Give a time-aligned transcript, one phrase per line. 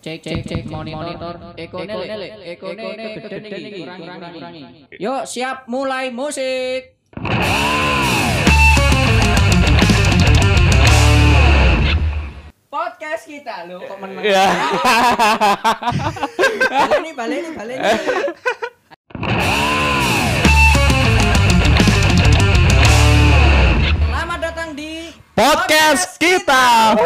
[0.00, 1.52] Cek cek cek monitor.
[1.60, 4.62] Eko nele, eko nele kededen iki kurangi kurangi.
[4.96, 6.96] Yuk siap mulai musik.
[12.72, 14.24] Podcast kita lo kok menang.
[14.24, 14.48] Ya.
[16.64, 18.00] Balik nih, balik nih, balik nih.
[24.08, 26.96] Selamat datang di Podcast kita.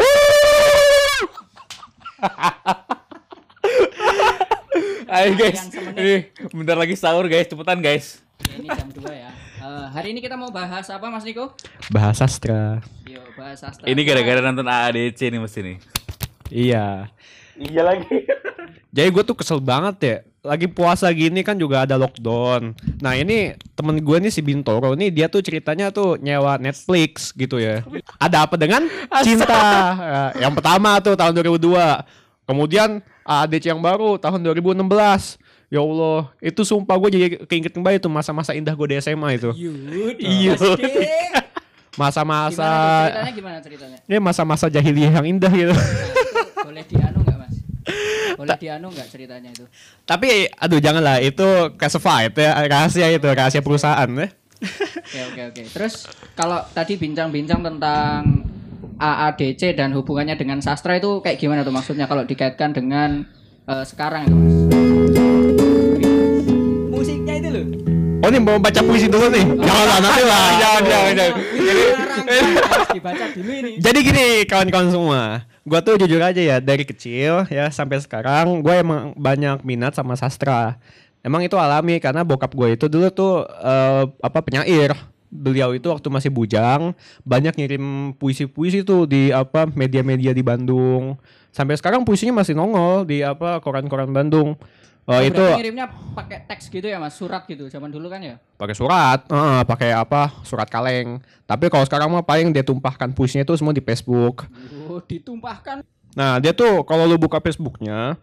[5.15, 8.19] Ayo guys, ini bentar lagi sahur guys, cepetan guys.
[8.59, 9.31] ini jam 2 ya.
[9.65, 11.55] Eh, hari ini kita mau bahas apa Mas Niko?
[11.89, 12.83] Bahasa sastra.
[13.09, 13.87] Yo, bahas sastra.
[13.89, 15.77] Ini gara-gara nonton AADC nih mesti nih.
[16.53, 17.09] Iya.
[17.57, 18.29] Iya lagi.
[18.95, 20.17] Jadi gue tuh kesel banget ya.
[20.45, 22.77] Lagi puasa gini kan juga ada lockdown.
[23.01, 27.57] Nah ini temen gue nih si Bintoro nih dia tuh ceritanya tuh nyewa Netflix gitu
[27.57, 27.81] ya.
[28.21, 28.85] Ada apa dengan
[29.25, 29.57] cinta?
[29.97, 32.45] Ya, yang pertama tuh tahun 2002.
[32.45, 34.85] Kemudian ADC yang baru tahun 2016.
[35.73, 39.49] Ya Allah, itu sumpah gue jadi keinget kembali tuh masa-masa indah gue di SMA itu.
[40.21, 40.61] Iya.
[41.97, 43.99] Masa-masa ceritanya gimana ceritanya?
[44.05, 45.73] ini masa-masa jahiliyah yang indah gitu.
[45.73, 47.24] Itu boleh dianu?
[48.39, 49.65] Boleh dianu enggak ceritanya itu?
[50.03, 54.29] Tapi aduh janganlah itu classified ya rahasia itu rahasia perusahaan ya.
[54.65, 55.63] Oke, oke, oke.
[55.71, 58.45] Terus kalau tadi bincang-bincang tentang
[58.99, 63.27] AADC dan hubungannya dengan sastra itu kayak gimana tuh maksudnya kalau dikaitkan dengan
[63.67, 64.57] eh, sekarang itu, Mas?
[66.91, 67.67] Musiknya itu loh.
[68.25, 69.45] Oh ini mau baca puisi dulu nih.
[69.45, 70.47] Janganlah nanti lah.
[70.57, 71.35] Jangan, jangan, jangan.
[72.73, 73.73] Harus dibaca dulu ini.
[73.77, 75.21] Jadi gini kawan-kawan semua,
[75.65, 80.15] gua tuh jujur aja ya dari kecil ya sampai sekarang gue emang banyak minat sama
[80.15, 80.77] sastra.
[81.25, 84.93] Emang itu alami karena bokap gue itu dulu tuh eh, apa penyair.
[85.35, 86.95] Beliau itu waktu masih bujang
[87.27, 91.19] banyak ngirim puisi-puisi tuh di apa media-media di Bandung.
[91.51, 94.55] Sampai sekarang puisinya masih nongol di apa koran-koran Bandung.
[95.05, 97.69] Oh, itu ngirimnya pakai teks gitu ya Mas, surat gitu.
[97.69, 98.41] Zaman dulu kan ya.
[98.57, 101.21] pakai surat, eh, pakai apa surat kaleng.
[101.45, 104.49] Tapi kalau sekarang mah paling dia tumpahkan puisinya itu semua di Facebook.
[104.89, 105.85] Oh, ditumpahkan.
[106.17, 108.17] Nah dia tuh kalau lu buka Facebooknya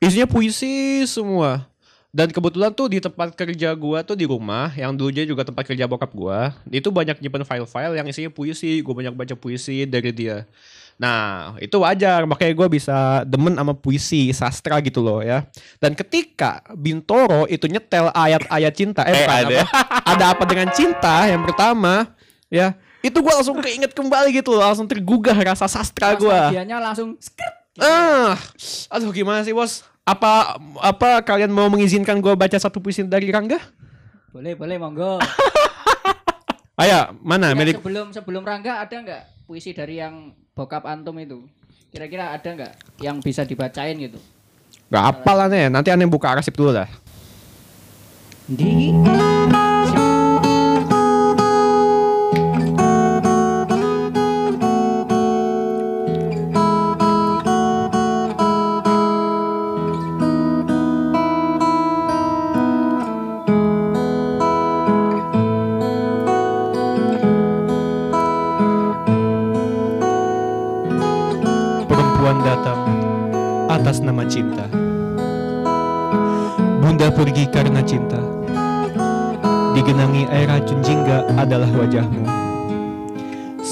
[0.00, 1.68] isinya puisi semua.
[2.14, 5.90] Dan kebetulan tuh di tempat kerja gua tuh di rumah yang dulunya juga tempat kerja
[5.90, 8.80] bokap gua itu banyak nyimpen file-file yang isinya puisi.
[8.80, 10.46] Gue banyak baca puisi dari dia.
[10.94, 11.18] Nah
[11.58, 15.42] itu wajar makanya gue bisa demen sama puisi sastra gitu loh ya.
[15.76, 19.58] Dan ketika Bintoro itu nyetel ayat-ayat cinta eh, Eh, bukan ada.
[19.60, 22.14] apa, ada apa dengan cinta yang pertama
[22.46, 27.18] ya itu gue langsung keinget kembali gitu loh langsung tergugah rasa sastra gue Nostalgianya langsung
[27.18, 27.52] skrt.
[27.76, 28.38] ah
[28.88, 33.58] aduh gimana sih bos apa apa kalian mau mengizinkan gue baca satu puisi dari Rangga
[34.30, 35.18] Boleh, boleh monggo.
[36.76, 41.42] ayo mana Ya, milik sebelum sebelum Rangga ada nggak puisi dari yang bokap antum itu?
[41.90, 42.72] Kira-kira ada nggak
[43.02, 44.22] yang bisa dibacain gitu?
[44.94, 46.86] Gak apa lah nih nanti aneh buka arsip dulu lah
[48.46, 48.92] Di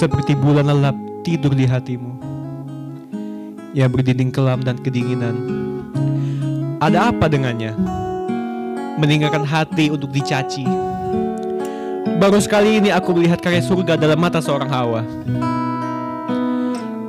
[0.03, 2.19] Seperti bulan lelap tidur di hatimu.
[3.71, 5.39] Yang berdinding kelam dan kedinginan.
[6.83, 7.71] Ada apa dengannya?
[8.99, 10.67] Meninggalkan hati untuk dicaci.
[12.19, 15.07] Baru sekali ini aku melihat karya surga dalam mata seorang hawa.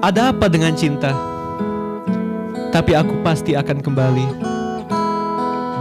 [0.06, 1.18] Ada apa dengan cinta?
[2.70, 4.28] Tapi aku pasti akan kembali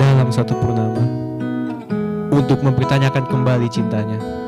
[0.00, 1.04] dalam satu purnama
[2.32, 4.41] untuk mempertanyakan kembali cintanya.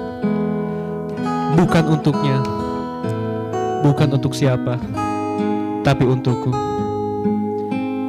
[1.55, 2.43] Bukan untuknya,
[3.87, 4.75] bukan untuk siapa,
[5.87, 6.51] tapi untukku.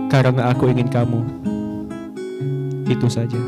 [0.09, 1.21] Karena aku ingin kamu.
[2.89, 3.37] Itu saja.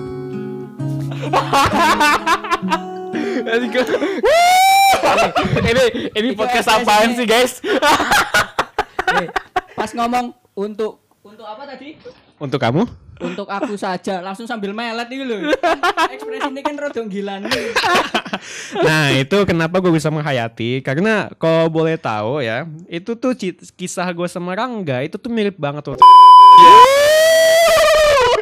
[5.66, 5.84] ini
[6.14, 7.58] ini podcast apaan sih guys?
[9.74, 11.98] Pas ngomong untuk untuk apa tadi?
[12.38, 13.07] Untuk kamu?
[13.18, 15.54] Untuk aku saja, langsung sambil melet nih loh.
[16.14, 17.52] Ekspresi ini kan rodong gila nih.
[18.86, 23.34] Nah itu kenapa gue bisa menghayati Karena kalau boleh tahu ya Itu tuh
[23.74, 25.98] kisah gue sama Rangga Itu tuh mirip banget tuh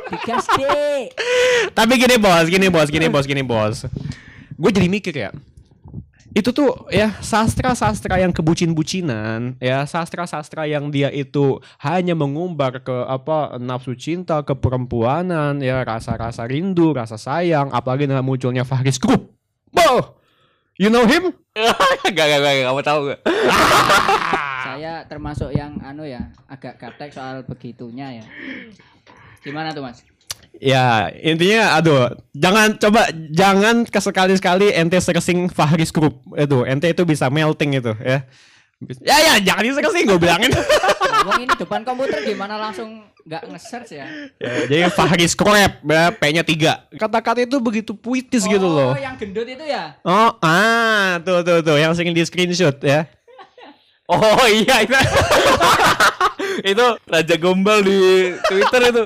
[0.05, 1.09] Digas deh.
[1.73, 3.77] Tapi gini bos, gini bos, gini bos, gini bos
[4.55, 5.31] Gue jadi mikir ya
[6.35, 13.55] itu tuh ya sastra-sastra yang kebucin-bucinan ya sastra-sastra yang dia itu hanya mengumbar ke apa
[13.55, 19.31] nafsu cinta ke perempuanan ya rasa-rasa rindu rasa sayang apalagi dengan munculnya Faris Group
[19.71, 20.19] wow
[20.75, 21.31] you know him
[22.03, 23.23] Gak, gak, gak, gak, mau tahu gak?
[24.67, 28.25] Saya termasuk yang anu ya, agak gaptek soal begitunya ya.
[29.39, 30.03] Gimana tuh Mas?
[30.59, 37.27] Ya intinya aduh jangan coba jangan kesekali-sekali ente searching Fahris Group itu ente itu bisa
[37.27, 38.23] melting itu ya
[39.03, 40.51] ya ya jangan searching gue bilangin
[41.25, 44.05] Ngomong ini depan komputer gimana langsung nggak nge-search ya?
[44.37, 46.85] Ya, jadi Fahri Scrap, ya, P-nya tiga.
[46.93, 48.93] Kata-kata itu begitu puitis gitu loh.
[48.93, 49.97] Oh, yang gendut itu ya?
[50.05, 53.09] Oh, ah, tuh tuh tuh, yang sering di screenshot ya.
[54.05, 54.93] Oh iya itu.
[56.77, 57.97] itu Raja Gombal di
[58.45, 59.03] Twitter itu.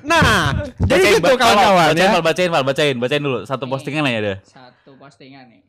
[0.00, 2.10] Nah, Bacain, jadi gitu kawan-kawan bacain, ya.
[2.12, 3.72] Val, bacain, Val, bacain, bacain dulu satu Nih.
[3.72, 4.36] postingan lah ya deh.
[4.44, 5.62] Satu postingan nih.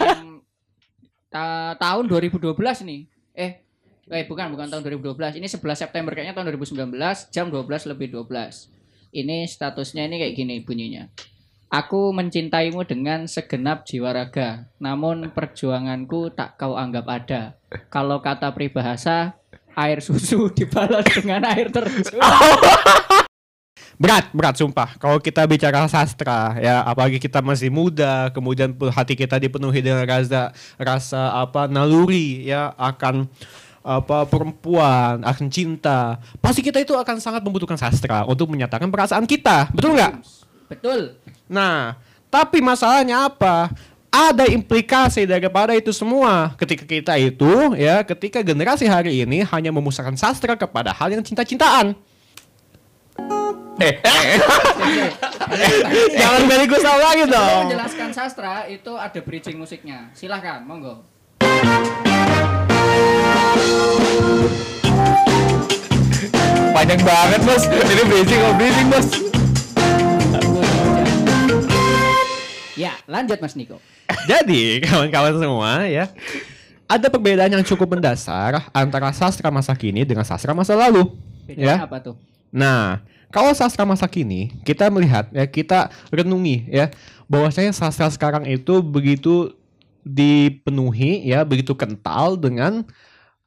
[0.00, 0.40] yang
[1.28, 3.00] ta- tahun 2012 nih.
[3.36, 3.52] Eh,
[4.10, 5.38] eh bukan bukan tahun 2012.
[5.38, 8.72] Ini 11 September kayaknya tahun 2019 jam 12 lebih 12.
[9.10, 11.06] Ini statusnya ini kayak gini bunyinya.
[11.70, 17.42] Aku mencintaimu dengan segenap jiwa raga, namun perjuanganku tak kau anggap ada.
[17.94, 19.38] Kalau kata peribahasa,
[19.78, 22.18] air susu dibalas dengan air terjun.
[24.00, 24.96] Berat, berat sumpah.
[24.96, 30.56] Kalau kita bicara sastra ya, apalagi kita masih muda, kemudian hati kita dipenuhi dengan rasa
[30.80, 33.28] rasa apa naluri ya akan
[33.84, 36.16] apa perempuan, akan cinta.
[36.40, 39.68] Pasti kita itu akan sangat membutuhkan sastra untuk menyatakan perasaan kita.
[39.68, 40.12] Betul nggak?
[40.72, 41.20] Betul.
[41.44, 42.00] Nah,
[42.32, 43.68] tapi masalahnya apa?
[44.08, 46.56] Ada implikasi daripada itu semua.
[46.56, 51.92] Ketika kita itu, ya, ketika generasi hari ini hanya memusahkan sastra kepada hal yang cinta-cintaan.
[53.80, 54.36] Eh, eh,
[56.12, 57.60] Jangan balik gue salah lagi dong.
[57.64, 60.12] menjelaskan sastra itu ada bridging musiknya.
[60.12, 61.00] Silahkan, monggo.
[66.74, 67.62] panjang banget bos.
[67.68, 69.06] Ini bridging oh bridging bos.
[72.72, 73.76] Ya, lanjut Mas Niko.
[74.24, 76.08] Jadi, kawan-kawan semua, ya.
[76.88, 81.12] Ada perbedaan yang cukup mendasar antara sastra masa kini dengan sastra masa lalu.
[81.44, 81.84] Bedanya Ya.
[81.84, 82.16] apa tuh?
[82.48, 86.90] Nah, kalau sastra masa kini, kita melihat ya kita renungi ya
[87.30, 89.54] bahwasanya sastra sekarang itu begitu
[90.02, 92.82] dipenuhi ya begitu kental dengan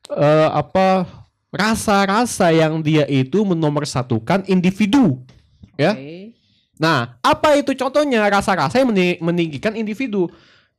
[0.08, 1.06] eh, apa
[1.54, 5.22] rasa-rasa yang dia itu menomorsatukan individu
[5.78, 5.94] ya.
[6.82, 10.28] Nah, apa itu contohnya rasa-rasa yang mening- meninggikan individu?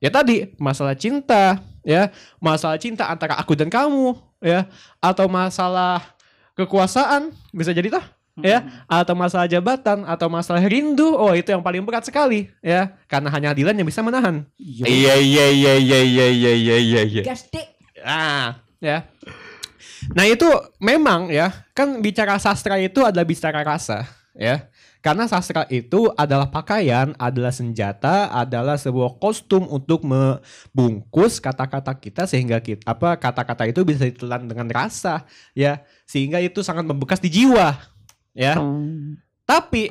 [0.02, 2.10] Ya tadi masalah cinta, ya
[2.42, 4.66] masalah cinta antara aku dan kamu, ya
[4.98, 6.02] atau masalah
[6.58, 8.04] kekuasaan bisa jadi toh,
[8.42, 11.14] ya atau masalah jabatan atau masalah rindu.
[11.14, 14.42] Oh itu yang paling berat sekali, ya karena hanya Dilan yang bisa menahan.
[14.58, 17.02] Iya iya iya iya iya iya iya iya.
[17.06, 17.22] iya.
[17.22, 17.66] Gas dik.
[18.02, 19.06] Ah, ya.
[20.12, 20.44] Nah itu
[20.82, 24.04] memang ya kan bicara sastra itu adalah bicara rasa,
[24.36, 24.68] ya.
[25.04, 32.56] Karena sastra itu adalah pakaian, adalah senjata, adalah sebuah kostum untuk membungkus kata-kata kita sehingga
[32.64, 35.84] kita apa kata-kata itu bisa ditelan dengan rasa, ya.
[36.08, 37.76] Sehingga itu sangat membekas di jiwa,
[38.34, 38.58] ya.
[39.46, 39.88] Tapi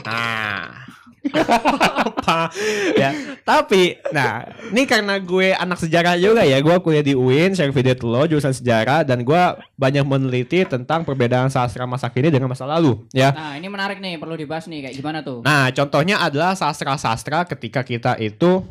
[0.00, 0.80] nah
[1.20, 2.48] apa
[2.96, 3.12] ya
[3.44, 4.40] tapi nah
[4.72, 8.56] ini karena gue anak sejarah juga ya gue kuliah di UIN share video lo jurusan
[8.56, 9.42] sejarah dan gue
[9.76, 14.16] banyak meneliti tentang perbedaan sastra masa kini dengan masa lalu ya Nah, ini menarik nih,
[14.16, 15.44] perlu dibahas nih kayak gimana tuh?
[15.44, 18.64] nah contohnya adalah sastra-sastra ketika kita itu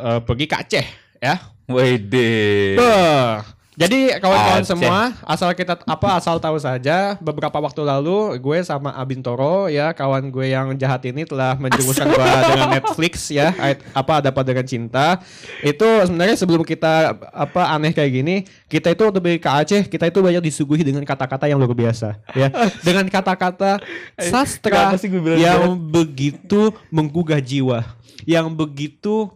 [0.00, 0.86] eh, pergi ke Aceh
[1.20, 1.36] ya
[1.70, 2.74] Wede.
[2.80, 3.59] Tuh.
[3.78, 4.74] Jadi kawan-kawan Aceh.
[4.74, 10.26] semua, asal kita apa asal tahu saja, beberapa waktu lalu gue sama Abintoro ya, kawan
[10.26, 13.54] gue yang jahat ini telah menjerumuskan gue dengan Netflix ya,
[13.94, 15.22] apa ada apa dengan cinta.
[15.62, 20.18] Itu sebenarnya sebelum kita apa aneh kayak gini, kita itu pergi ke Aceh, kita itu
[20.18, 22.50] banyak disuguhi dengan kata-kata yang luar biasa ya.
[22.86, 23.78] Dengan kata-kata
[24.18, 27.86] sastra gue bilang yang begitu menggugah jiwa,
[28.26, 29.30] yang begitu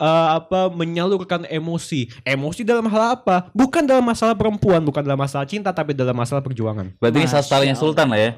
[0.00, 2.12] eh, apa menyalurkan emosi.
[2.22, 3.48] Emosi dalam hal apa?
[3.56, 6.92] Bukan dalam masalah perempuan, bukan dalam masalah cinta, tapi dalam masalah perjuangan.
[7.00, 8.30] Berarti ini Masya sastranya Sultan lah ya.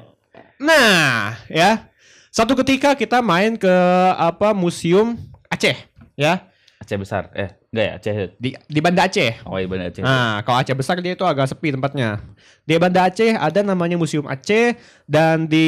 [0.59, 1.87] Nah, ya.
[2.29, 3.73] Satu ketika kita main ke
[4.13, 5.17] apa museum
[5.49, 5.73] Aceh,
[6.13, 6.45] ya.
[6.77, 7.33] Aceh besar.
[7.33, 8.13] Eh, enggak ya Aceh.
[8.37, 9.41] Di di Banda Aceh.
[9.49, 10.05] Oh iya benar Aceh.
[10.05, 12.21] Nah, kalau Aceh besar dia itu agak sepi tempatnya.
[12.69, 14.77] Di Banda Aceh ada namanya Museum Aceh
[15.09, 15.67] dan di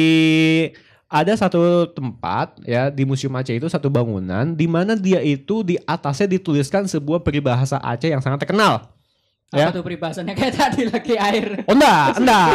[1.12, 5.76] ada satu tempat ya di Museum Aceh itu satu bangunan di mana dia itu di
[5.84, 8.88] atasnya dituliskan sebuah peribahasa Aceh yang sangat terkenal.
[9.52, 9.68] Apa Ya.
[9.68, 11.68] tuh peribahasannya kayak tadi lagi air.
[11.68, 12.48] Oh enggak, enggak.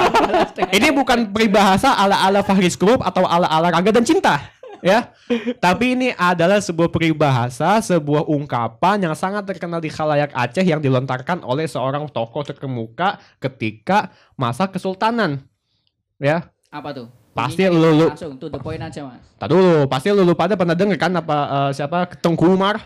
[0.74, 4.42] Ini bukan peribahasa ala-ala Fahris Group atau ala-ala Raga dan Cinta.
[4.82, 5.14] ya.
[5.62, 11.46] Tapi ini adalah sebuah peribahasa, sebuah ungkapan yang sangat terkenal di khalayak Aceh yang dilontarkan
[11.46, 15.46] oleh seorang tokoh terkemuka ketika masa kesultanan.
[16.18, 17.14] Ya, Apa tuh?
[17.38, 19.22] Pasti lu- lu- langsung to the point aja, Mas.
[19.38, 22.82] tak dulu, pasti lu pada pernah denger kan apa eh, siapa Tengku Umar?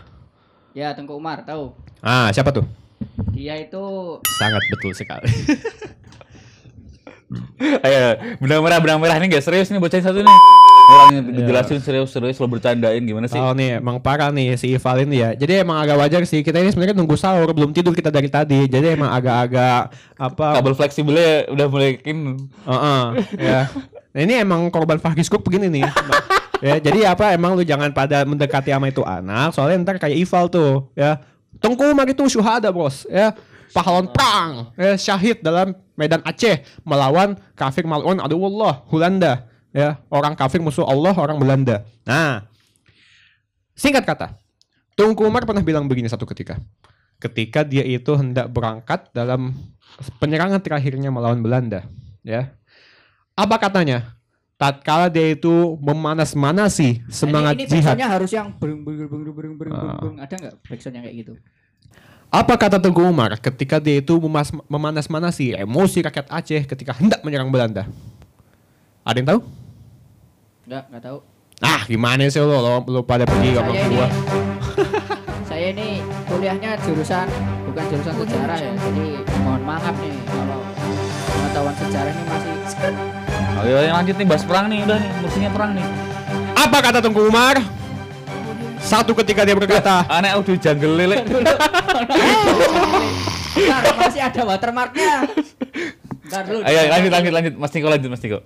[0.72, 1.72] Ya, Tengku Umar tahu.
[1.98, 2.68] Ah, siapa tuh?
[3.32, 3.80] Dia itu
[4.36, 5.24] Sangat betul sekali.
[7.80, 8.00] Ayo,
[8.38, 10.38] benang merah, benang merah ini gak serius nih bacain satu nih.
[10.82, 13.38] Orangnya dijelasin serius-serius lo bercandain gimana sih?
[13.38, 15.30] Oh nih, emang parah nih si Ival ini ya.
[15.32, 16.44] Jadi emang agak wajar sih.
[16.44, 18.66] Kita ini sebenarnya nunggu sahur, belum tidur kita dari tadi.
[18.66, 20.46] Jadi emang agak-agak apa?
[20.58, 22.36] Kabel fleksibelnya udah mulai kin.
[22.66, 23.02] Heeh,
[23.38, 23.60] ya.
[24.12, 25.88] Nah, ini emang korban Fahris Cook begini nih.
[26.66, 30.52] ya, jadi apa emang lu jangan pada mendekati sama itu anak, soalnya ntar kayak Ival
[30.52, 31.16] tuh, ya.
[31.60, 33.32] Tengku itu syuhada, Bos, ya.
[33.72, 39.96] Pahlawan perang, ya, syahid dalam medan Aceh melawan kafir malun aduwallah, Hulanda, ya.
[40.12, 41.80] Orang kafir musuh Allah, orang Belanda.
[42.04, 42.44] Nah,
[43.72, 44.36] singkat kata,
[44.92, 46.60] Tengku Umar pernah bilang begini satu ketika.
[47.16, 49.56] Ketika dia itu hendak berangkat dalam
[50.20, 51.88] penyerangan terakhirnya melawan Belanda,
[52.20, 52.52] ya.
[53.32, 54.12] Apa katanya?
[54.54, 55.50] Tatkala dia itu
[55.82, 57.98] memanas-manasi semangat ini, ini jihad.
[57.98, 59.98] backsoundnya harus yang bereng bereng bereng bereng bereng Ah.
[59.98, 60.16] bereng.
[60.22, 61.32] Ada nggak backsound yang kayak gitu?
[62.30, 64.14] Apa kata Tengku Umar ketika dia itu
[64.64, 67.84] memanas-manasi emosi rakyat Aceh ketika hendak menyerang Belanda?
[69.02, 69.40] Ada yang tahu?
[70.64, 71.18] Enggak, enggak tahu.
[71.58, 73.58] Ah, gimana sih lo, lo, lo pada pergi ini
[73.90, 74.08] gua?
[75.50, 77.26] saya ini kuliahnya jurusan
[77.66, 78.72] bukan jurusan sejarah ya.
[78.78, 79.06] Jadi
[79.42, 80.60] mohon maaf nih kalau
[81.28, 83.21] pengetahuan sejarah ini masih
[83.62, 85.86] Iya lanjut nih bahas perang nih udah nih musuhnya perang nih.
[86.58, 87.62] Apa kata Tengku Umar?
[88.82, 91.22] Satu ketika dia berkata, Aneh udah jungle lele.
[93.52, 95.30] Bentar, masih ada watermarknya.
[96.26, 96.66] Bentar dulu.
[96.66, 98.40] Ayo lanjut lanjut lanjut Mas Niko lanjut Mas Niko.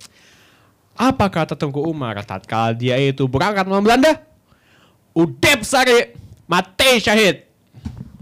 [0.97, 4.17] apa kata Tengku Umar tatkala dia itu berangkat melawan Belanda?
[5.17, 6.13] Udep sari,
[6.49, 7.45] mati syahid.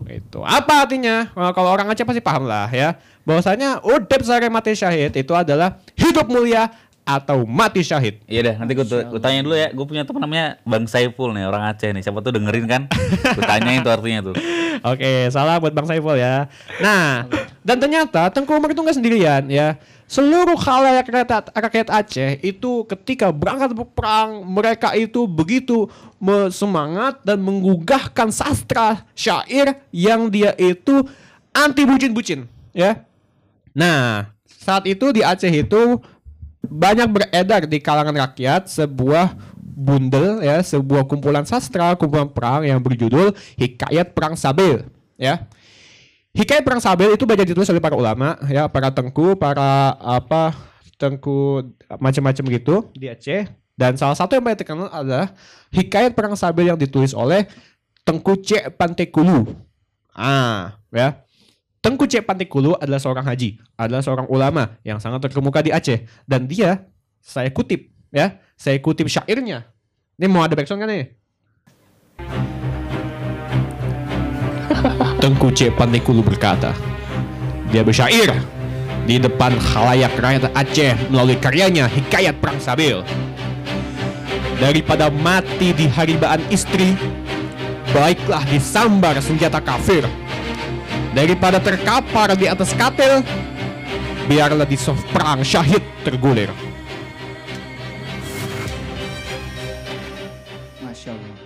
[0.06, 1.30] Itu apa artinya?
[1.34, 2.98] Well, kalau orang Aceh pasti paham lah ya.
[3.24, 6.68] Bahwasanya udep sari mati syahid itu adalah hidup mulia
[7.04, 8.24] atau mati syahid.
[8.24, 8.84] Iya dah nanti gue,
[9.20, 9.68] tanya dulu ya.
[9.76, 12.00] Gue punya teman namanya Bang Saiful nih orang Aceh nih.
[12.00, 12.82] Siapa tuh dengerin kan?
[13.36, 14.34] Gue tanyain tuh artinya tuh.
[14.90, 16.48] Oke, salah buat Bang Saiful ya.
[16.80, 17.28] Nah,
[17.60, 19.76] dan ternyata Tengku Umar itu nggak sendirian ya.
[20.04, 25.88] Seluruh khalayak rakyat, rakyat Aceh itu ketika berangkat berperang, mereka itu begitu
[26.52, 31.04] semangat dan menggugahkan sastra syair yang dia itu
[31.56, 32.44] anti bucin-bucin,
[32.76, 33.00] ya.
[33.72, 36.00] Nah, saat itu di Aceh itu
[36.74, 43.30] banyak beredar di kalangan rakyat sebuah bundel ya, sebuah kumpulan sastra, kumpulan perang yang berjudul
[43.54, 44.82] Hikayat Perang Sabil,
[45.14, 45.46] ya.
[46.34, 50.54] Hikayat Perang Sabil itu banyak ditulis oleh para ulama, ya, para tengku, para apa
[50.98, 51.62] tengku
[52.02, 53.46] macam-macam gitu di Aceh.
[53.74, 55.34] Dan salah satu yang paling terkenal adalah
[55.74, 57.46] Hikayat Perang Sabil yang ditulis oleh
[58.06, 58.70] Tengku C.
[58.70, 59.50] Pantekulu.
[60.14, 61.23] Ah, ya.
[61.84, 62.24] Tengku C.
[62.24, 66.08] Pantekulu adalah seorang haji, adalah seorang ulama yang sangat terkemuka di Aceh.
[66.24, 66.88] Dan dia,
[67.20, 69.68] saya kutip, ya, saya kutip syairnya.
[70.16, 71.12] Ini mau ada backsound kan nih?
[75.20, 75.68] Tengku C.
[75.68, 76.72] Pantekulu berkata,
[77.68, 78.32] dia bersyair
[79.04, 83.04] di depan khalayak rakyat Aceh melalui karyanya Hikayat Perang Sabil.
[84.56, 86.96] Daripada mati di haribaan istri,
[87.92, 90.23] baiklah disambar senjata kafir.
[91.14, 93.22] Daripada terkapar di atas katil,
[94.26, 96.50] biarlah di soft perang syahid tergulir.
[100.82, 101.38] Masya Allah.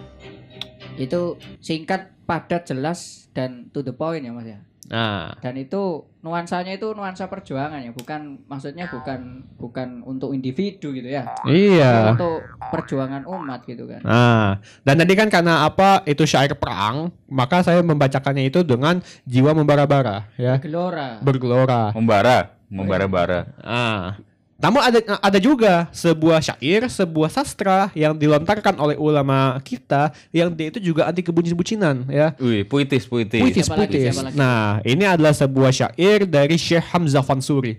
[0.96, 4.67] Itu singkat, padat, jelas dan to the point ya Mas ya.
[4.88, 11.09] Nah, Dan itu nuansanya itu nuansa perjuangan ya, bukan maksudnya bukan bukan untuk individu gitu
[11.09, 11.28] ya.
[11.45, 12.16] iya.
[12.16, 12.40] Untuk
[12.73, 14.00] perjuangan umat gitu kan.
[14.00, 14.49] Nah,
[14.83, 20.33] dan tadi kan karena apa itu syair perang, maka saya membacakannya itu dengan jiwa membara-bara,
[20.40, 21.21] ya, Gelora.
[21.21, 21.92] bergelora.
[21.92, 23.40] Membara, membara-bara.
[23.61, 24.16] Ah.
[24.58, 30.74] Namun ada ada juga sebuah syair, sebuah sastra yang dilontarkan oleh ulama kita yang dia
[30.74, 32.34] itu juga anti kebucin-bucinan ya.
[32.42, 33.38] Wih, puitis, puitis.
[33.38, 34.10] Puitis, Siapa lagi, puitis.
[34.10, 34.34] siapa lagi?
[34.34, 37.78] Nah, ini adalah sebuah syair dari Syekh Hamzah Fansuri.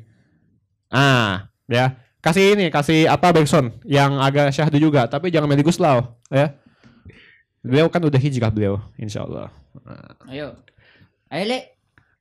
[0.87, 1.99] Ah, ya.
[2.23, 6.55] Kasih ini, kasih apa Bergson yang agak syahdu juga, tapi jangan Meli Guslau, ya.
[7.59, 9.51] Beliau kan udah hijrah beliau, insya Allah.
[10.31, 10.55] Ayo.
[11.27, 11.59] Ayo, Le.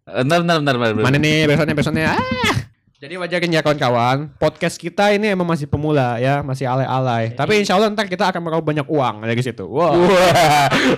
[0.02, 1.02] Bentar, bentar, bentar, bentar.
[1.02, 2.06] Mana nih Bersonnya, Bersonnya?
[2.14, 2.57] Ah!
[2.98, 7.30] Jadi wajar ya kawan-kawan, podcast kita ini emang masih pemula ya, masih alay-alay.
[7.30, 7.38] Iya.
[7.38, 9.70] Tapi insya Allah ntar kita akan meraup banyak uang dari situ.
[9.70, 9.94] Wow.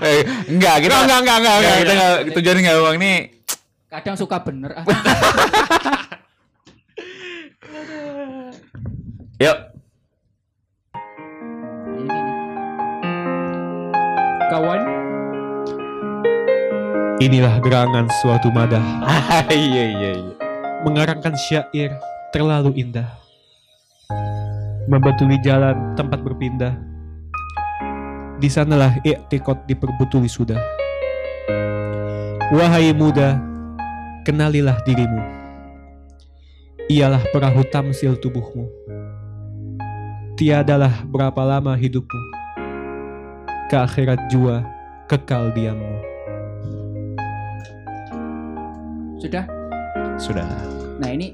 [0.01, 2.33] Eh, enggak, kita enggak, enggak, enggak, enggak, kita iya, enggak, iya.
[2.41, 3.45] tujuan enggak uang nih.
[3.93, 4.73] Kadang suka bener.
[4.81, 4.85] Ah.
[9.45, 9.61] Yuk.
[14.49, 14.81] Kawan.
[17.21, 18.81] Inilah gerangan suatu madah.
[19.53, 20.40] iya, iya, iya
[20.81, 21.93] mengarangkan syair
[22.33, 23.09] terlalu indah.
[24.89, 26.75] Membatuli jalan tempat berpindah.
[28.41, 30.57] Di sanalah iktikot diperbutuli sudah.
[32.51, 33.39] Wahai muda,
[34.25, 35.21] kenalilah dirimu.
[36.91, 38.67] Ialah perahu tamsil tubuhmu.
[40.35, 42.23] Tiadalah berapa lama hidupmu.
[43.69, 44.67] Ke akhirat jua
[45.07, 46.03] kekal diammu.
[49.21, 49.60] Sudah.
[50.21, 50.45] Sudah.
[51.01, 51.33] Nah ini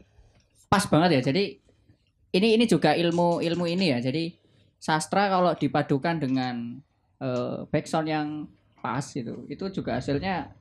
[0.70, 1.34] pas banget ya.
[1.34, 1.58] Jadi
[2.32, 3.98] ini ini juga ilmu ilmu ini ya.
[3.98, 4.30] Jadi
[4.78, 6.78] sastra kalau dipadukan dengan
[7.18, 8.46] eh, backsound yang
[8.78, 10.54] pas itu, itu juga hasilnya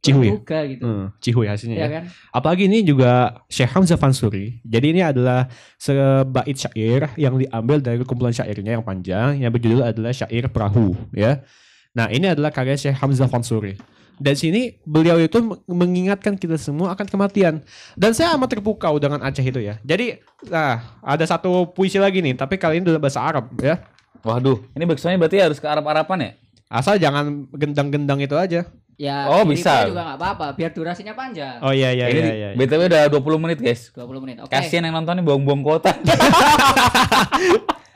[0.00, 0.80] Cihuy juga gitu.
[0.80, 1.88] Hmm, cihuy hasilnya Ya ya.
[2.00, 2.04] kan?
[2.32, 4.56] Apalagi ini juga Syekh Hamzah Fansuri.
[4.64, 5.44] Jadi ini adalah
[5.76, 11.44] sebait syair yang diambil dari kumpulan syairnya yang panjang yang berjudul adalah Syair Perahu ya.
[11.92, 13.76] Nah, ini adalah karya Syekh Hamzah Fansuri.
[14.20, 17.64] Dan sini beliau itu meng- mengingatkan kita semua akan kematian.
[17.96, 19.80] Dan saya amat terpukau dengan Aceh itu ya.
[19.80, 23.80] Jadi, nah, ada satu puisi lagi nih, tapi kali ini dalam bahasa Arab ya.
[24.20, 26.30] Waduh, ini backsoundnya berarti harus ke Arab-Araban ya?
[26.68, 28.68] Asal jangan gendang-gendang itu aja.
[28.94, 29.88] Ya, Oh, bisa.
[29.88, 31.56] juga nggak apa-apa, biar durasinya panjang.
[31.64, 32.22] Oh iya iya ini iya.
[32.22, 32.48] di- iya.
[32.52, 33.88] BTW udah 20 menit guys.
[33.90, 34.36] 20 menit.
[34.38, 34.52] Oke.
[34.52, 35.96] Kasian yang nonton nih buang-buang kuota.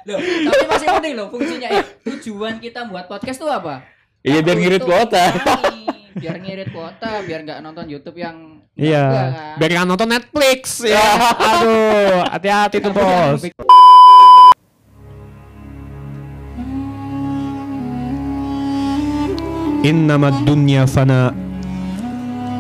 [0.05, 1.69] Loh, tapi masih penting loh fungsinya.
[1.71, 3.85] Eh, tujuan kita buat podcast tuh apa?
[4.21, 5.33] Iya biar ngirit kuota.
[6.15, 9.55] Biar ngirit kuota, biar nggak nonton YouTube yang Iya, enggak, kan?
[9.63, 10.99] biar nggak nonton Netflix ya.
[11.55, 13.43] Aduh, hati-hati tuh bos.
[19.85, 21.31] Innama dunya fana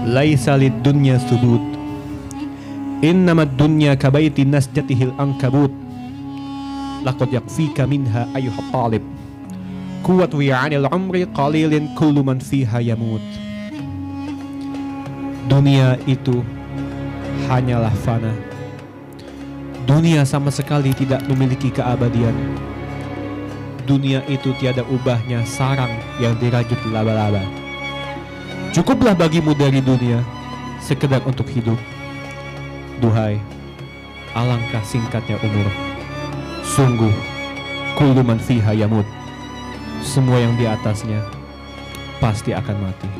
[0.04, 1.64] Laisa lid dunya subut
[3.00, 5.72] Innama dunya kabaiti nasjatihil ankabut
[7.00, 9.00] Laqad yakfika minha ayuha talib
[10.04, 13.24] Kuwat wi'anil umri qalilin kullu man fiha yamut
[15.44, 16.40] Dunia itu
[17.52, 18.32] hanyalah fana.
[19.84, 22.32] Dunia sama sekali tidak memiliki keabadian.
[23.84, 27.44] Dunia itu tiada ubahnya sarang yang dirajut laba-laba.
[28.72, 30.24] Cukuplah bagimu dari dunia
[30.80, 31.76] sekedar untuk hidup.
[33.04, 33.36] Duhai,
[34.32, 35.68] alangkah singkatnya umur.
[36.64, 37.12] Sungguh,
[38.00, 39.04] kullu man fiha yamut.
[40.00, 41.20] Semua yang di atasnya
[42.16, 43.10] pasti akan mati.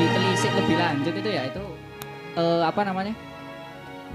[0.00, 1.62] Ditelisik lebih lanjut itu ya itu
[2.40, 3.12] eh, apa namanya?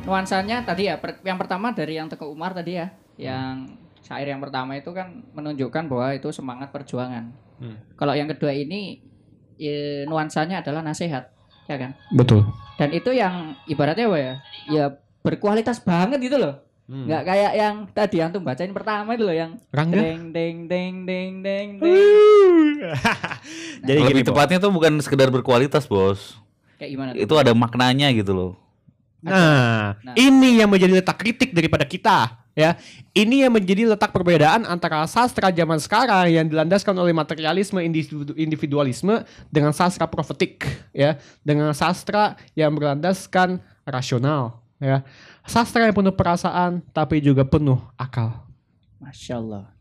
[0.03, 4.41] Nuansanya tadi ya per- yang pertama dari yang Teguh Umar tadi ya, yang syair yang
[4.41, 7.29] pertama itu kan menunjukkan bahwa itu semangat perjuangan.
[7.61, 7.77] Hmm.
[7.95, 9.01] Kalau yang kedua ini
[9.61, 11.29] eh, nuansanya adalah nasihat,
[11.69, 11.93] ya kan?
[12.11, 12.43] Betul.
[12.75, 14.33] Dan itu yang ibaratnya apa ya?
[14.67, 14.85] Ya
[15.21, 16.65] berkualitas banget gitu loh.
[16.85, 17.09] Hmm.
[17.09, 19.97] Nggak kayak yang tadi antum bacain pertama itu loh yang Rangga?
[19.97, 21.97] deng deng deng deng deng deng.
[23.81, 24.29] Jadi gini, Lebih Bos.
[24.33, 26.37] tepatnya tuh bukan sekedar berkualitas, Bos.
[26.77, 27.21] Kayak gimana tuh?
[27.25, 28.51] Itu ada maknanya gitu loh.
[29.25, 30.13] Nah, Nah.
[30.13, 32.77] ini yang menjadi letak kritik daripada kita, ya.
[33.09, 39.25] Ini yang menjadi letak perbedaan antara sastra zaman sekarang yang dilandaskan oleh materialisme individu- individualisme
[39.49, 45.01] dengan sastra profetik, ya, dengan sastra yang berlandaskan rasional, ya.
[45.45, 48.45] Sastra yang penuh perasaan tapi juga penuh akal.
[48.97, 49.75] Masya Allah.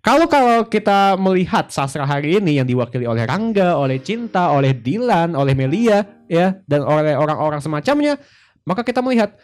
[0.00, 5.36] Kalau kalau kita melihat sastra hari ini yang diwakili oleh Rangga, oleh Cinta, oleh Dilan,
[5.36, 8.16] oleh Melia, ya, dan oleh orang-orang semacamnya,
[8.64, 9.36] maka kita melihat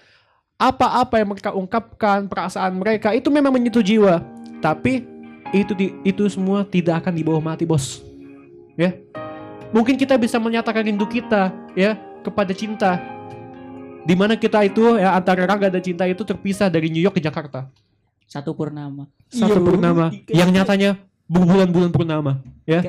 [0.56, 4.24] apa-apa yang mereka ungkapkan, perasaan mereka itu memang menyentuh jiwa.
[4.64, 5.04] Tapi
[5.52, 8.00] itu itu semua tidak akan dibawa mati, bos.
[8.80, 8.96] Ya,
[9.76, 13.15] mungkin kita bisa menyatakan rindu kita, ya, kepada Cinta.
[14.07, 17.23] Di mana kita itu ya antara Rangga dan Cinta itu terpisah dari New York ke
[17.23, 17.66] Jakarta.
[18.27, 19.11] Satu purnama.
[19.27, 20.14] satu purnama.
[20.31, 20.90] Yang nyatanya
[21.27, 22.87] bulan-bulan purnama ya.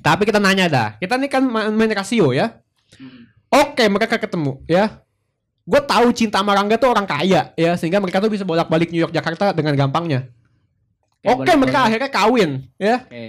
[0.00, 0.88] Tapi kita nanya dah.
[0.96, 2.56] Kita ini kan ma- main rasio ya.
[2.94, 3.26] Hmm.
[3.50, 5.00] oke mereka ketemu ya.
[5.64, 7.72] Gue tahu cinta sama Rangga tuh orang kaya ya.
[7.76, 10.28] Sehingga mereka tuh bisa bolak-balik New York Jakarta dengan gampangnya.
[11.20, 11.88] Kayak oke boleh- mereka boleh.
[11.88, 12.96] akhirnya kawin ya.
[13.04, 13.24] Oke.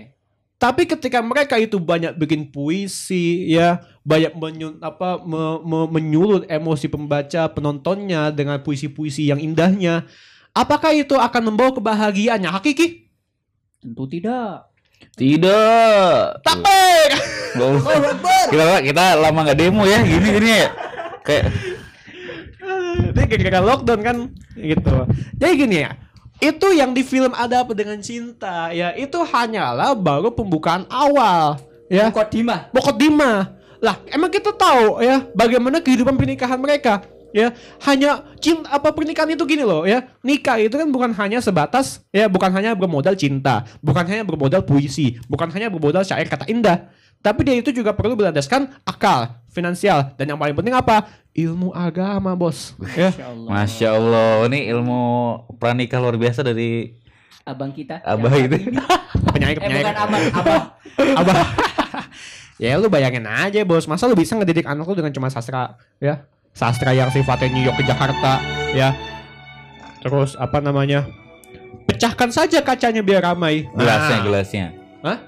[0.55, 6.85] tapi ketika mereka itu banyak bikin puisi ya banyak menyu- apa me- me- menyulut emosi
[6.85, 10.05] pembaca penontonnya dengan puisi-puisi yang indahnya
[10.53, 13.09] apakah itu akan membawa kebahagiaannya hakiki
[13.81, 14.69] Tentu tidak.
[15.13, 16.41] Tidak.
[16.41, 17.09] takbir
[17.53, 17.81] Bos.
[18.49, 20.69] kita kita lama nggak demo ya gini gini ya.
[21.21, 21.45] Kayak
[23.13, 24.17] Ini gara-gara lockdown kan
[24.57, 24.95] gitu.
[25.37, 25.91] Jadi gini ya.
[26.41, 32.09] Itu yang di film ada apa dengan cinta ya itu hanyalah baru pembukaan awal ya.
[32.09, 32.73] Mukodimah.
[32.73, 33.37] Mukodimah.
[33.85, 37.05] Lah, emang kita tahu ya bagaimana kehidupan pernikahan mereka.
[37.35, 37.51] ya
[37.83, 42.31] hanya cinta apa pernikahan itu gini loh ya nikah itu kan bukan hanya sebatas ya
[42.31, 46.87] bukan hanya bermodal cinta bukan hanya bermodal puisi bukan hanya bermodal syair kata indah
[47.19, 52.31] tapi dia itu juga perlu berlandaskan akal finansial dan yang paling penting apa ilmu agama
[52.39, 53.49] bos ya Masya Allah.
[53.51, 55.01] Masya Allah, ini ilmu
[55.59, 56.95] pranikah luar biasa dari
[57.45, 58.01] Abang kita.
[58.01, 58.57] Abah itu.
[58.57, 58.73] ini.
[59.29, 60.61] penyair Eh penyair bukan abang, abah.
[61.13, 61.45] Abah.
[62.55, 66.23] ya lu bayangin aja bos, masa lu bisa ngedidik anak lu dengan cuma sastra ya?
[66.55, 68.39] Sastra yang sifatnya New York ke Jakarta
[68.71, 68.95] ya.
[69.99, 71.03] Terus apa namanya?
[71.85, 73.67] Pecahkan saja kacanya biar ramai.
[73.75, 74.65] gelasnya, Nah, gelasnya.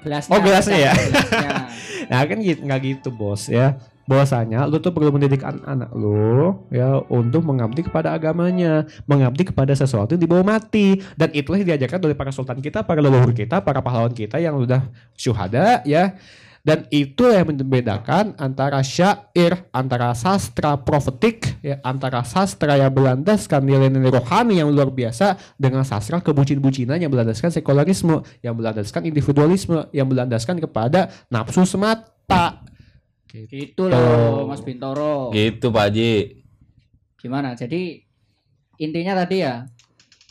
[0.01, 0.31] Gelasnya.
[0.33, 0.93] Oh, gelasnya ya?
[0.95, 1.51] Gelasnya.
[2.07, 3.75] Nah kan gitu nggak gitu bos ya.
[4.07, 9.75] Bahwasanya lu tuh perlu mendidik an- anak lu ya untuk mengabdi kepada agamanya, mengabdi kepada
[9.75, 13.59] sesuatu yang dibawa mati dan itulah yang diajarkan oleh para sultan kita, para leluhur kita,
[13.59, 14.87] para pahlawan kita yang sudah
[15.19, 16.15] syuhada ya.
[16.67, 24.11] Dan itu yang membedakan antara syair, antara sastra profetik, ya, antara sastra yang berlandaskan nilai-nilai
[24.11, 30.59] rohani yang luar biasa dengan sastra kebucin-bucinan yang berlandaskan sekularisme, yang berlandaskan individualisme, yang berlandaskan
[30.59, 32.59] kepada nafsu semata.
[33.31, 35.31] Gitu loh Mas Bintoro.
[35.31, 36.15] Gitu Pak Haji.
[37.15, 37.55] Gimana?
[37.55, 37.95] Jadi
[38.83, 39.63] intinya tadi ya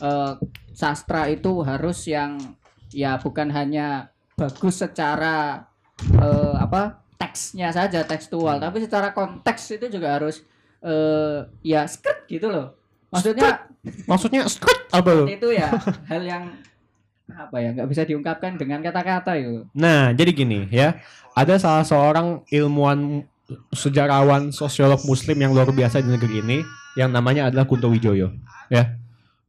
[0.05, 0.33] eh,
[0.69, 2.37] sastra itu harus yang
[2.93, 5.65] ya bukan hanya bagus secara
[6.05, 10.45] eh, apa teksnya saja tekstual, tapi secara konteks itu juga harus
[10.81, 12.77] eh, ya script gitu loh.
[13.09, 13.65] Maksudnya
[14.03, 15.25] Maksudnya skut apa lu?
[15.31, 15.71] itu ya
[16.11, 16.43] hal yang
[17.27, 19.63] apa ya nggak bisa diungkapkan dengan kata-kata itu.
[19.75, 20.99] Nah, jadi gini ya.
[21.37, 23.23] Ada salah seorang ilmuwan
[23.71, 26.57] sejarawan sosiolog muslim yang luar biasa di negeri ini
[26.99, 28.33] yang namanya adalah Kunto Wijoyo
[28.67, 28.97] ya.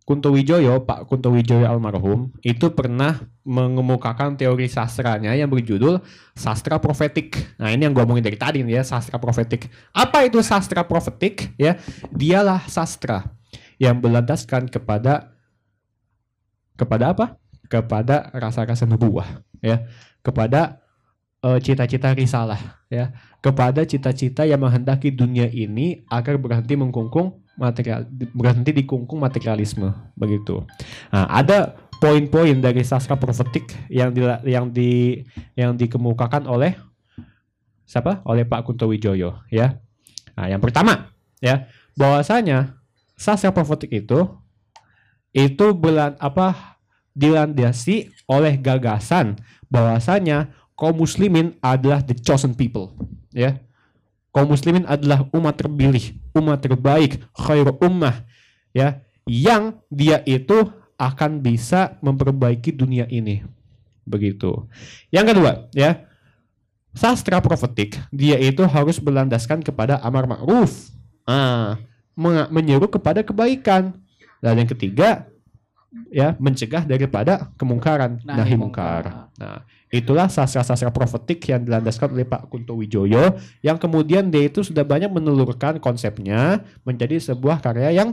[0.08, 6.00] Kunto Wijoyo, Pak Kunto Wijoyo almarhum itu pernah mengemukakan teori sastranya yang berjudul
[6.32, 7.36] sastra profetik.
[7.60, 9.68] Nah, ini yang gua omongin dari tadi nih ya, sastra profetik.
[9.92, 11.76] Apa itu sastra profetik ya?
[12.08, 13.36] Dialah sastra
[13.76, 15.36] yang berlandaskan kepada
[16.80, 17.26] kepada apa?
[17.68, 19.84] Kepada rasa-rasa nubuah ya,
[20.24, 20.80] kepada
[21.44, 23.12] eh, cita-cita risalah ya
[23.44, 30.62] kepada cita-cita yang menghendaki dunia ini agar berhenti mengkungkung material berhenti dikungkung materialisme begitu.
[31.10, 35.20] Nah, ada poin-poin dari sastra profetik yang di, yang di
[35.58, 36.78] yang dikemukakan oleh
[37.82, 38.22] siapa?
[38.22, 39.82] Oleh Pak Kunto Wijoyo ya.
[40.38, 41.10] Nah, yang pertama
[41.42, 41.66] ya,
[41.98, 42.78] bahwasanya
[43.18, 44.30] sastra profetik itu
[45.34, 46.78] itu belan apa
[47.18, 52.94] dilandasi oleh gagasan bahwasanya kaum muslimin adalah the chosen people
[53.34, 53.58] ya
[54.38, 58.22] kaum muslimin adalah umat terpilih umat terbaik khairu ummah
[58.70, 63.42] ya yang dia itu akan bisa memperbaiki dunia ini.
[64.06, 64.66] Begitu.
[65.10, 66.06] Yang kedua ya
[66.94, 70.94] sastra profetik dia itu harus berlandaskan kepada amar ma'ruf.
[71.26, 71.82] Ah
[72.50, 73.90] menyeru kepada kebaikan.
[74.38, 75.26] Dan yang ketiga
[76.14, 79.02] ya mencegah daripada kemungkaran Nahi nahi mungkar.
[79.02, 79.34] mungkar.
[79.34, 84.84] Nah Itulah sastra-sastra profetik yang dilandaskan oleh Pak Kunto Wijoyo yang kemudian dia itu sudah
[84.84, 88.12] banyak menelurkan konsepnya menjadi sebuah karya yang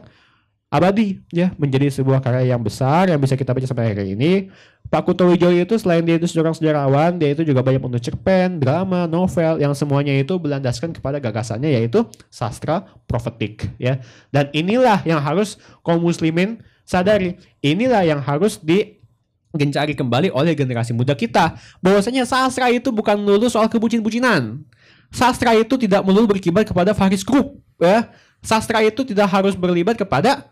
[0.72, 4.52] abadi ya, menjadi sebuah karya yang besar yang bisa kita baca sampai hari ini.
[4.86, 8.62] Pak Kunto Wijoyo itu selain dia itu seorang sejarawan, dia itu juga banyak menulis cerpen,
[8.62, 14.00] drama, novel yang semuanya itu berlandaskan kepada gagasannya yaitu sastra profetik ya.
[14.30, 17.36] Dan inilah yang harus kaum muslimin sadari.
[17.66, 19.02] Inilah yang harus di
[19.56, 21.56] gencari kembali oleh generasi muda kita.
[21.80, 24.62] Bahwasanya sastra itu bukan melulu soal kebucin-bucinan.
[25.10, 28.12] Sastra itu tidak melulu berkibar kepada Faris Group ya.
[28.44, 30.52] Sastra itu tidak harus berlibat kepada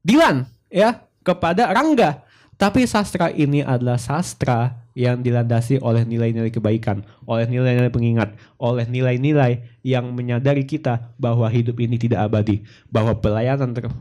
[0.00, 1.04] Dilan ya.
[1.20, 2.24] Kepada Rangga.
[2.58, 9.62] Tapi sastra ini adalah sastra yang dilandasi oleh nilai-nilai kebaikan, oleh nilai-nilai pengingat, oleh nilai-nilai
[9.86, 13.94] yang menyadari kita bahwa hidup ini tidak abadi, bahwa pelayanan ter-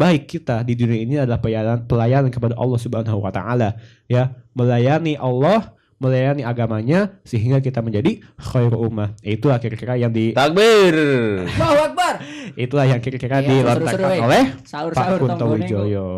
[0.00, 3.76] baik kita di dunia ini adalah pelayanan pelayanan kepada Allah Subhanahu wa taala
[4.08, 10.96] ya melayani Allah melayani agamanya sehingga kita menjadi khairu ummah itulah kira-kira yang di Takbir.
[11.44, 12.14] Allahu Akbar.
[12.56, 14.24] itulah yang kira-kira Iya, dilontarkan eh.
[14.24, 15.44] oleh Pak Sahur-sahur Kunto.
[15.52, 16.08] Wijoyo.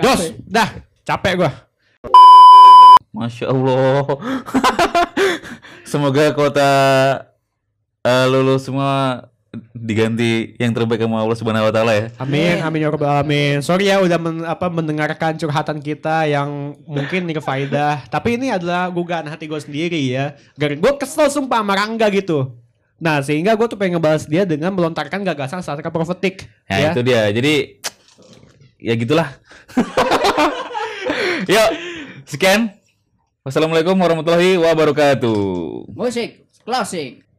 [0.00, 1.52] Jos dah capek gua
[3.12, 4.06] Masya Allah.
[5.90, 6.70] Semoga kota
[8.00, 9.28] eh, lulus semua
[9.74, 12.04] diganti yang terbaik sama Allah Subhanahu wa taala ya.
[12.22, 13.58] Amin, amin ya rabbal alamin.
[13.66, 18.04] Sorry ya udah men- apa mendengarkan curhatan kita yang mungkin nih faedah.
[18.14, 20.38] Tapi ini adalah gugaan hati gue sendiri ya.
[20.54, 22.54] Gue kesel sumpah sama Rangga gitu.
[23.02, 26.46] Nah sehingga gue tuh pengen ngebalas dia dengan melontarkan gagasan sastra profetik.
[26.70, 26.90] Ya, ya.
[26.94, 27.22] itu dia.
[27.34, 27.54] Jadi
[28.78, 29.28] ya gitulah.
[31.50, 31.70] Yuk,
[32.28, 32.70] sekian.
[33.42, 35.90] Wassalamualaikum warahmatullahi wabarakatuh.
[35.90, 37.29] Musik closing.